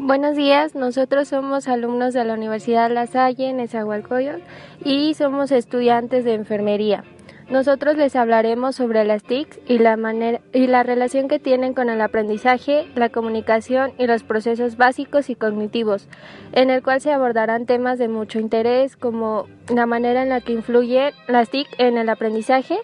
Buenos 0.00 0.36
días, 0.36 0.76
nosotros 0.76 1.26
somos 1.26 1.66
alumnos 1.66 2.14
de 2.14 2.24
la 2.24 2.34
Universidad 2.34 2.88
La 2.88 3.08
Salle 3.08 3.48
en 3.48 3.58
Esahualcoyot 3.58 4.40
y 4.84 5.12
somos 5.14 5.50
estudiantes 5.50 6.24
de 6.24 6.34
enfermería. 6.34 7.02
Nosotros 7.50 7.96
les 7.96 8.14
hablaremos 8.14 8.76
sobre 8.76 9.04
las 9.04 9.24
TICs 9.24 9.58
y 9.66 9.78
la, 9.78 9.96
manera, 9.96 10.40
y 10.52 10.68
la 10.68 10.84
relación 10.84 11.26
que 11.26 11.40
tienen 11.40 11.74
con 11.74 11.90
el 11.90 12.00
aprendizaje, 12.00 12.86
la 12.94 13.08
comunicación 13.08 13.90
y 13.98 14.06
los 14.06 14.22
procesos 14.22 14.76
básicos 14.76 15.30
y 15.30 15.34
cognitivos, 15.34 16.08
en 16.52 16.70
el 16.70 16.80
cual 16.80 17.00
se 17.00 17.12
abordarán 17.12 17.66
temas 17.66 17.98
de 17.98 18.06
mucho 18.06 18.38
interés 18.38 18.96
como 18.96 19.46
la 19.68 19.86
manera 19.86 20.22
en 20.22 20.28
la 20.28 20.40
que 20.40 20.52
influyen 20.52 21.12
las 21.26 21.50
TIC 21.50 21.66
en 21.78 21.98
el 21.98 22.08
aprendizaje, 22.08 22.78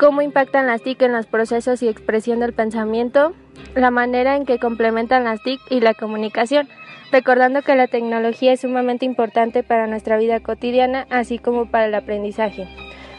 cómo 0.00 0.22
impactan 0.22 0.66
las 0.66 0.80
TIC 0.80 1.02
en 1.02 1.12
los 1.12 1.26
procesos 1.26 1.82
y 1.82 1.88
expresión 1.88 2.40
del 2.40 2.54
pensamiento, 2.54 3.34
la 3.74 3.90
manera 3.90 4.34
en 4.34 4.46
que 4.46 4.58
complementan 4.58 5.24
las 5.24 5.42
TIC 5.42 5.60
y 5.68 5.80
la 5.80 5.92
comunicación, 5.92 6.70
recordando 7.12 7.60
que 7.60 7.74
la 7.74 7.86
tecnología 7.86 8.54
es 8.54 8.62
sumamente 8.62 9.04
importante 9.04 9.62
para 9.62 9.86
nuestra 9.86 10.16
vida 10.16 10.40
cotidiana, 10.40 11.06
así 11.10 11.38
como 11.38 11.70
para 11.70 11.84
el 11.84 11.94
aprendizaje. 11.94 12.66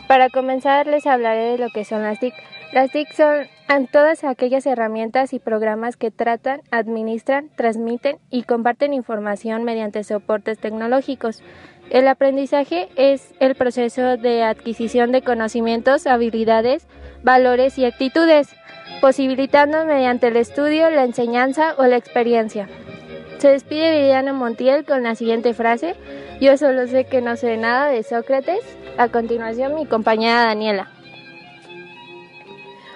Para 0.08 0.30
comenzar, 0.30 0.88
les 0.88 1.06
hablaré 1.06 1.52
de 1.52 1.58
lo 1.60 1.70
que 1.70 1.86
son 1.86 2.02
las 2.02 2.20
TIC. 2.20 2.34
Las 2.74 2.90
TIC 2.90 3.14
son 3.14 3.88
todas 3.92 4.24
aquellas 4.24 4.66
herramientas 4.66 5.34
y 5.34 5.40
programas 5.40 5.98
que 5.98 6.10
tratan, 6.10 6.62
administran, 6.72 7.50
transmiten 7.56 8.18
y 8.32 8.42
comparten 8.42 8.94
información 8.94 9.64
mediante 9.66 10.04
soportes 10.04 10.58
tecnológicos. 10.58 11.44
El 11.92 12.08
aprendizaje 12.08 12.88
es 12.96 13.34
el 13.42 13.54
proceso 13.56 14.16
de 14.16 14.44
adquisición 14.44 15.12
de 15.12 15.24
conocimientos, 15.24 16.08
habilidades, 16.08 16.88
valores 17.22 17.78
y 17.78 17.84
actitudes, 17.84 18.48
posibilitando 19.02 19.84
mediante 19.86 20.28
el 20.28 20.38
estudio, 20.38 20.90
la 20.90 21.04
enseñanza 21.04 21.76
o 21.78 21.86
la 21.86 21.98
experiencia. 21.98 22.70
Se 23.40 23.50
despide 23.50 24.00
Viviana 24.00 24.32
Montiel 24.32 24.86
con 24.86 25.04
la 25.04 25.16
siguiente 25.16 25.54
frase, 25.54 25.96
yo 26.40 26.56
solo 26.56 26.88
sé 26.88 27.08
que 27.08 27.20
no 27.20 27.36
sé 27.36 27.58
nada 27.58 27.88
de 27.88 28.04
Sócrates. 28.04 28.62
A 28.98 29.10
continuación 29.10 29.76
mi 29.76 29.86
compañera 29.86 30.46
Daniela. 30.46 30.90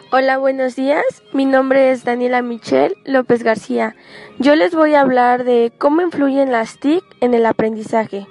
Hola, 0.09 0.37
buenos 0.37 0.77
días. 0.77 1.03
Mi 1.33 1.45
nombre 1.45 1.91
es 1.91 2.05
Daniela 2.05 2.41
Michelle 2.41 2.95
López 3.03 3.43
García. 3.43 3.93
Yo 4.39 4.55
les 4.55 4.73
voy 4.73 4.93
a 4.95 5.01
hablar 5.01 5.43
de 5.43 5.73
cómo 5.77 6.01
influyen 6.01 6.53
las 6.53 6.79
TIC 6.79 7.03
en 7.19 7.33
el 7.33 7.45
aprendizaje. 7.45 8.25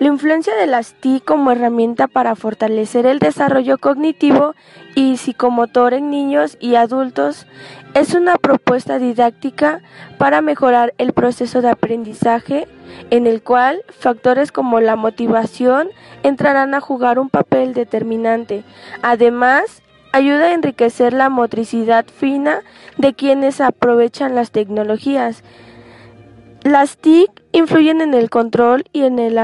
La 0.00 0.06
influencia 0.06 0.56
de 0.56 0.66
las 0.66 0.94
TIC 0.94 1.22
como 1.26 1.52
herramienta 1.52 2.08
para 2.08 2.34
fortalecer 2.34 3.04
el 3.04 3.18
desarrollo 3.18 3.76
cognitivo 3.76 4.54
y 4.94 5.18
psicomotor 5.18 5.92
en 5.92 6.08
niños 6.08 6.56
y 6.58 6.76
adultos 6.76 7.46
es 7.92 8.14
una 8.14 8.36
propuesta 8.36 8.98
didáctica 8.98 9.82
para 10.16 10.40
mejorar 10.40 10.94
el 10.96 11.12
proceso 11.12 11.60
de 11.60 11.68
aprendizaje 11.68 12.66
en 13.10 13.26
el 13.26 13.42
cual 13.42 13.84
factores 13.90 14.52
como 14.52 14.80
la 14.80 14.96
motivación 14.96 15.90
entrarán 16.22 16.72
a 16.72 16.80
jugar 16.80 17.18
un 17.18 17.28
papel 17.28 17.74
determinante. 17.74 18.64
Además, 19.02 19.82
ayuda 20.12 20.46
a 20.46 20.54
enriquecer 20.54 21.12
la 21.12 21.28
motricidad 21.28 22.06
fina 22.06 22.62
de 22.96 23.12
quienes 23.12 23.60
aprovechan 23.60 24.34
las 24.34 24.50
tecnologías. 24.50 25.44
Las 26.62 26.96
TIC 26.96 27.30
influyen 27.52 28.00
en 28.00 28.14
el 28.14 28.30
control 28.30 28.84
y 28.94 29.02
en 29.02 29.18
el 29.18 29.36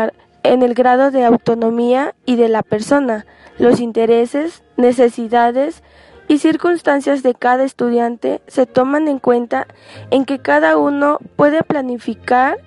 en 0.52 0.62
el 0.62 0.74
grado 0.74 1.10
de 1.10 1.24
autonomía 1.24 2.14
y 2.24 2.36
de 2.36 2.48
la 2.48 2.62
persona, 2.62 3.26
los 3.58 3.80
intereses, 3.80 4.62
necesidades 4.76 5.82
y 6.28 6.38
circunstancias 6.38 7.22
de 7.22 7.34
cada 7.34 7.64
estudiante 7.64 8.40
se 8.46 8.66
toman 8.66 9.08
en 9.08 9.18
cuenta 9.18 9.66
en 10.10 10.24
que 10.24 10.38
cada 10.38 10.76
uno 10.76 11.18
puede 11.36 11.62
planificar 11.62 12.58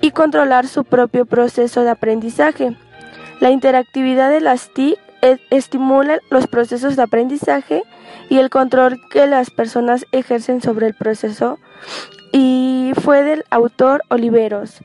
y 0.00 0.10
controlar 0.12 0.66
su 0.66 0.84
propio 0.84 1.26
proceso 1.26 1.82
de 1.82 1.90
aprendizaje. 1.90 2.76
La 3.40 3.50
interactividad 3.50 4.30
de 4.30 4.40
las 4.40 4.72
TIC 4.72 4.98
estimula 5.50 6.18
los 6.30 6.46
procesos 6.46 6.96
de 6.96 7.02
aprendizaje 7.02 7.82
y 8.28 8.38
el 8.38 8.50
control 8.50 9.00
que 9.10 9.26
las 9.26 9.50
personas 9.50 10.06
ejercen 10.12 10.60
sobre 10.60 10.86
el 10.86 10.94
proceso 10.94 11.58
y 12.32 12.92
fue 13.02 13.22
del 13.22 13.44
autor 13.50 14.02
Oliveros. 14.08 14.80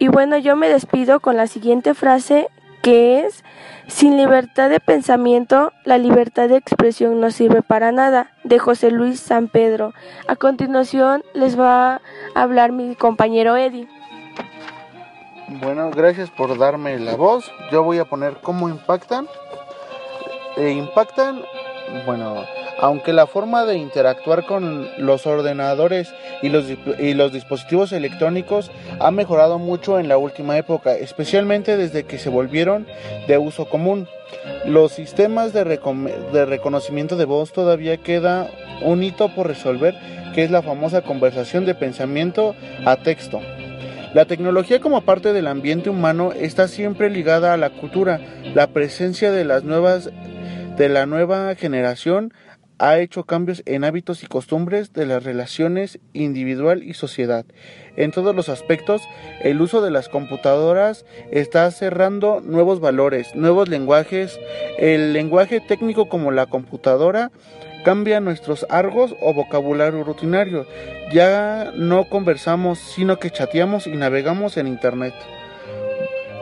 Y 0.00 0.08
bueno, 0.08 0.38
yo 0.38 0.56
me 0.56 0.70
despido 0.70 1.20
con 1.20 1.36
la 1.36 1.46
siguiente 1.46 1.92
frase 1.92 2.48
que 2.80 3.20
es, 3.20 3.44
sin 3.86 4.16
libertad 4.16 4.70
de 4.70 4.80
pensamiento, 4.80 5.74
la 5.84 5.98
libertad 5.98 6.48
de 6.48 6.56
expresión 6.56 7.20
no 7.20 7.30
sirve 7.30 7.60
para 7.60 7.92
nada, 7.92 8.30
de 8.42 8.58
José 8.58 8.90
Luis 8.90 9.20
San 9.20 9.48
Pedro. 9.48 9.92
A 10.26 10.36
continuación 10.36 11.22
les 11.34 11.60
va 11.60 11.96
a 11.96 12.00
hablar 12.34 12.72
mi 12.72 12.94
compañero 12.94 13.58
Eddie. 13.58 13.88
Bueno, 15.60 15.90
gracias 15.90 16.30
por 16.30 16.56
darme 16.56 16.98
la 16.98 17.16
voz. 17.16 17.52
Yo 17.70 17.82
voy 17.82 17.98
a 17.98 18.06
poner 18.06 18.38
cómo 18.42 18.70
impactan. 18.70 19.28
E 20.56 20.70
impactan, 20.70 21.42
bueno, 22.06 22.36
aunque 22.80 23.12
la 23.12 23.26
forma 23.26 23.64
de 23.66 23.76
interactuar 23.76 24.46
con 24.46 24.88
los 24.96 25.26
ordenadores 25.26 26.12
y 26.42 26.48
los, 26.48 26.64
y 26.98 27.14
los, 27.14 27.32
dispositivos 27.32 27.92
electrónicos 27.92 28.70
ha 28.98 29.10
mejorado 29.10 29.58
mucho 29.58 29.98
en 29.98 30.08
la 30.08 30.16
última 30.16 30.56
época, 30.56 30.94
especialmente 30.94 31.76
desde 31.76 32.04
que 32.04 32.18
se 32.18 32.30
volvieron 32.30 32.86
de 33.28 33.36
uso 33.36 33.68
común. 33.68 34.08
Los 34.64 34.92
sistemas 34.92 35.52
de, 35.52 35.64
de 35.64 36.46
reconocimiento 36.46 37.16
de 37.16 37.26
voz 37.26 37.52
todavía 37.52 37.98
queda 37.98 38.48
un 38.82 39.02
hito 39.02 39.34
por 39.34 39.46
resolver, 39.46 39.94
que 40.34 40.44
es 40.44 40.50
la 40.50 40.62
famosa 40.62 41.02
conversación 41.02 41.66
de 41.66 41.74
pensamiento 41.74 42.54
a 42.86 42.96
texto. 42.96 43.40
La 44.14 44.24
tecnología 44.24 44.80
como 44.80 45.02
parte 45.02 45.32
del 45.32 45.46
ambiente 45.46 45.90
humano 45.90 46.32
está 46.32 46.66
siempre 46.66 47.10
ligada 47.10 47.52
a 47.52 47.56
la 47.56 47.70
cultura. 47.70 48.20
La 48.54 48.68
presencia 48.68 49.30
de 49.30 49.44
las 49.44 49.64
nuevas 49.64 50.10
de 50.76 50.88
la 50.88 51.04
nueva 51.04 51.54
generación 51.56 52.32
ha 52.80 52.98
hecho 52.98 53.24
cambios 53.24 53.62
en 53.66 53.84
hábitos 53.84 54.22
y 54.22 54.26
costumbres 54.26 54.94
de 54.94 55.04
las 55.04 55.22
relaciones 55.22 56.00
individual 56.14 56.82
y 56.82 56.94
sociedad. 56.94 57.44
En 57.94 58.10
todos 58.10 58.34
los 58.34 58.48
aspectos, 58.48 59.02
el 59.42 59.60
uso 59.60 59.82
de 59.82 59.90
las 59.90 60.08
computadoras 60.08 61.04
está 61.30 61.70
cerrando 61.72 62.40
nuevos 62.40 62.80
valores, 62.80 63.34
nuevos 63.34 63.68
lenguajes. 63.68 64.40
El 64.78 65.12
lenguaje 65.12 65.60
técnico 65.60 66.08
como 66.08 66.30
la 66.30 66.46
computadora 66.46 67.30
cambia 67.84 68.18
nuestros 68.20 68.64
argos 68.70 69.14
o 69.20 69.34
vocabulario 69.34 70.02
rutinario. 70.02 70.66
Ya 71.12 71.72
no 71.76 72.08
conversamos, 72.08 72.78
sino 72.78 73.18
que 73.18 73.30
chateamos 73.30 73.86
y 73.86 73.90
navegamos 73.90 74.56
en 74.56 74.66
Internet. 74.66 75.14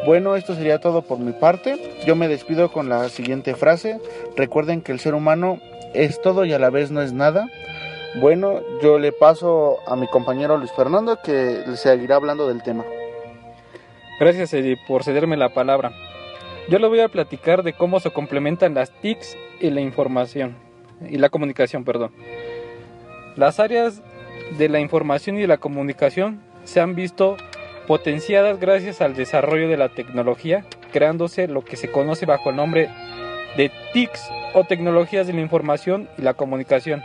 Bueno, 0.07 0.37
esto 0.37 0.55
sería 0.55 0.79
todo 0.79 1.03
por 1.03 1.19
mi 1.19 1.33
parte. 1.33 1.77
Yo 2.07 2.17
me 2.17 2.29
despido 2.29 2.71
con 2.71 2.89
la 2.89 3.09
siguiente 3.09 3.55
frase. 3.55 4.01
Recuerden 4.37 4.81
que 4.81 4.93
el 4.93 5.01
ser 5.01 5.15
humano 5.15 5.59
es 5.95 6.21
todo 6.21 6.45
y 6.45 6.53
a 6.53 6.59
la 6.59 6.71
vez 6.71 6.91
no 6.91 7.03
es 7.03 7.13
nada. 7.13 7.49
Bueno, 8.21 8.61
yo 8.83 8.99
le 8.99 9.13
paso 9.13 9.79
a 9.87 9.97
mi 9.97 10.07
compañero 10.09 10.57
Luis 10.57 10.73
Fernando 10.73 11.19
que 11.23 11.63
seguirá 11.75 12.17
hablando 12.17 12.49
del 12.49 12.63
tema. 12.63 12.85
Gracias 14.19 14.55
Eddie 14.55 14.79
por 14.89 15.05
cederme 15.05 15.37
la 15.37 15.51
palabra. 15.51 15.93
Yo 16.69 16.79
le 16.79 16.89
voy 16.89 17.01
a 17.01 17.09
platicar 17.09 17.63
de 17.63 17.73
cómo 17.73 18.01
se 18.01 18.11
complementan 18.11 18.75
las 18.75 18.91
TICs 19.01 19.37
y 19.61 19.71
la 19.71 19.81
información 19.81 20.57
y 21.09 21.19
la 21.19 21.29
comunicación, 21.29 21.85
perdón. 21.85 22.13
Las 23.37 23.61
áreas 23.61 24.03
de 24.57 24.69
la 24.69 24.81
información 24.81 25.39
y 25.39 25.47
la 25.47 25.59
comunicación 25.59 26.43
se 26.65 26.81
han 26.81 26.95
visto 26.95 27.37
potenciadas 27.89 28.61
gracias 28.61 29.01
al 29.01 29.15
desarrollo 29.15 29.67
de 29.67 29.79
la 29.79 29.89
tecnología, 29.89 30.63
creándose 30.93 31.49
lo 31.49 31.65
que 31.65 31.77
se 31.77 31.91
conoce 31.91 32.27
bajo 32.27 32.51
el 32.51 32.57
nombre 32.57 32.91
de 33.57 33.73
TICs 33.95 34.29
o 34.53 34.65
tecnologías 34.65 35.27
de 35.27 35.33
la 35.33 35.41
información 35.41 36.07
y 36.19 36.23
la 36.23 36.35
comunicación, 36.35 37.03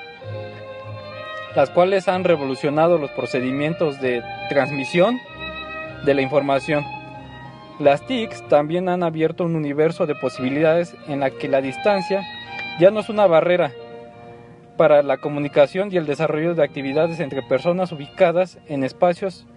las 1.55 1.69
cuales 1.69 2.09
han 2.09 2.25
revolucionado 2.25 2.97
los 2.97 3.11
procedimientos 3.11 4.01
de 4.01 4.21
transmisión 4.49 5.17
de 6.03 6.15
la 6.15 6.21
información. 6.21 6.83
Las 7.79 8.05
TICs 8.05 8.45
también 8.49 8.89
han 8.89 9.03
abierto 9.03 9.45
un 9.45 9.55
universo 9.55 10.05
de 10.05 10.15
posibilidades 10.15 10.97
en 11.07 11.21
la 11.21 11.29
que 11.29 11.47
la 11.47 11.61
distancia 11.61 12.23
ya 12.77 12.91
no 12.91 12.99
es 12.99 13.07
una 13.07 13.25
barrera 13.25 13.71
para 14.75 15.01
la 15.01 15.15
comunicación 15.15 15.93
y 15.93 15.97
el 15.97 16.05
desarrollo 16.05 16.55
de 16.55 16.63
actividades 16.63 17.21
entre 17.21 17.41
personas 17.41 17.93
ubicadas 17.93 18.57
en 18.67 18.83
espacios 18.83 19.47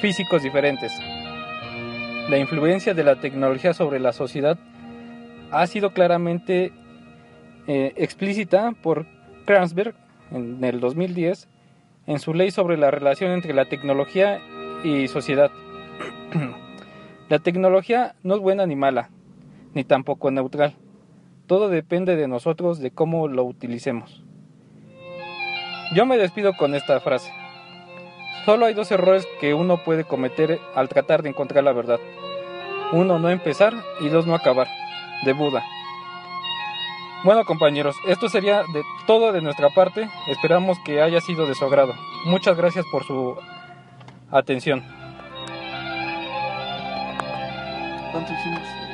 físicos 0.00 0.42
diferentes. 0.42 0.92
La 2.28 2.38
influencia 2.38 2.94
de 2.94 3.04
la 3.04 3.20
tecnología 3.20 3.72
sobre 3.72 4.00
la 4.00 4.12
sociedad 4.12 4.58
ha 5.50 5.66
sido 5.66 5.92
claramente 5.92 6.72
eh, 7.66 7.92
explícita 7.96 8.72
por 8.82 9.06
Kranzberg 9.44 9.94
en 10.30 10.62
el 10.64 10.80
2010 10.80 11.48
en 12.06 12.18
su 12.18 12.34
ley 12.34 12.50
sobre 12.50 12.76
la 12.76 12.90
relación 12.90 13.32
entre 13.32 13.54
la 13.54 13.64
tecnología 13.64 14.40
y 14.84 15.08
sociedad. 15.08 15.50
la 17.28 17.38
tecnología 17.38 18.14
no 18.22 18.34
es 18.34 18.40
buena 18.40 18.66
ni 18.66 18.76
mala, 18.76 19.10
ni 19.74 19.84
tampoco 19.84 20.30
neutral. 20.30 20.74
Todo 21.46 21.68
depende 21.68 22.16
de 22.16 22.28
nosotros 22.28 22.80
de 22.80 22.90
cómo 22.90 23.28
lo 23.28 23.44
utilicemos. 23.44 24.24
Yo 25.94 26.06
me 26.06 26.18
despido 26.18 26.56
con 26.56 26.74
esta 26.74 27.00
frase. 27.00 27.30
Solo 28.46 28.66
hay 28.66 28.74
dos 28.74 28.92
errores 28.92 29.26
que 29.40 29.54
uno 29.54 29.78
puede 29.78 30.04
cometer 30.04 30.60
al 30.76 30.88
tratar 30.88 31.24
de 31.24 31.30
encontrar 31.30 31.64
la 31.64 31.72
verdad. 31.72 31.98
Uno, 32.92 33.18
no 33.18 33.28
empezar 33.28 33.74
y 33.98 34.08
dos, 34.08 34.24
no 34.24 34.36
acabar. 34.36 34.68
De 35.24 35.32
Buda. 35.32 35.64
Bueno 37.24 37.44
compañeros, 37.44 37.96
esto 38.06 38.28
sería 38.28 38.58
de 38.72 38.84
todo 39.08 39.32
de 39.32 39.42
nuestra 39.42 39.70
parte. 39.70 40.08
Esperamos 40.28 40.78
que 40.84 41.02
haya 41.02 41.20
sido 41.20 41.46
de 41.46 41.56
su 41.56 41.64
agrado. 41.64 41.92
Muchas 42.24 42.56
gracias 42.56 42.86
por 42.92 43.02
su 43.02 43.36
atención. 44.30 44.84
¿Cuánto 48.12 48.32
hicimos? 48.32 48.85